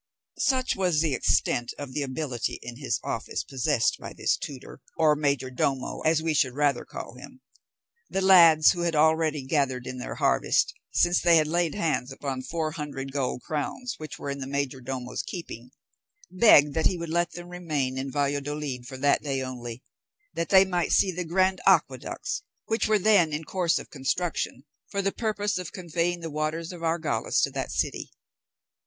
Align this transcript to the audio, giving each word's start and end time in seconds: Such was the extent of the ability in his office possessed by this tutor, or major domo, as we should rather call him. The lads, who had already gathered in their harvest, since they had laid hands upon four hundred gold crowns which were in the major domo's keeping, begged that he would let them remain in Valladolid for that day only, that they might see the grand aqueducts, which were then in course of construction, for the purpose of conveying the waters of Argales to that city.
Such 0.39 0.75
was 0.75 0.99
the 0.99 1.13
extent 1.13 1.75
of 1.77 1.93
the 1.93 2.01
ability 2.01 2.57
in 2.63 2.77
his 2.77 2.99
office 3.03 3.43
possessed 3.43 3.99
by 3.99 4.13
this 4.13 4.35
tutor, 4.35 4.79
or 4.97 5.15
major 5.15 5.51
domo, 5.51 5.99
as 5.99 6.23
we 6.23 6.33
should 6.33 6.55
rather 6.55 6.85
call 6.85 7.13
him. 7.17 7.41
The 8.09 8.21
lads, 8.21 8.71
who 8.71 8.79
had 8.81 8.95
already 8.95 9.43
gathered 9.45 9.85
in 9.85 9.99
their 9.99 10.15
harvest, 10.15 10.73
since 10.91 11.21
they 11.21 11.37
had 11.37 11.45
laid 11.45 11.75
hands 11.75 12.11
upon 12.11 12.41
four 12.41 12.71
hundred 12.71 13.11
gold 13.11 13.43
crowns 13.43 13.93
which 13.99 14.17
were 14.17 14.31
in 14.31 14.39
the 14.39 14.47
major 14.47 14.81
domo's 14.81 15.21
keeping, 15.21 15.69
begged 16.31 16.73
that 16.73 16.87
he 16.87 16.97
would 16.97 17.09
let 17.09 17.33
them 17.33 17.49
remain 17.49 17.95
in 17.95 18.11
Valladolid 18.11 18.87
for 18.87 18.97
that 18.97 19.21
day 19.21 19.43
only, 19.43 19.83
that 20.33 20.49
they 20.49 20.65
might 20.65 20.91
see 20.91 21.11
the 21.11 21.23
grand 21.25 21.61
aqueducts, 21.67 22.41
which 22.65 22.87
were 22.87 22.97
then 22.97 23.31
in 23.31 23.43
course 23.43 23.77
of 23.77 23.91
construction, 23.91 24.63
for 24.89 25.03
the 25.03 25.11
purpose 25.11 25.59
of 25.59 25.71
conveying 25.71 26.21
the 26.21 26.31
waters 26.31 26.71
of 26.71 26.81
Argales 26.81 27.39
to 27.43 27.51
that 27.51 27.71
city. 27.71 28.09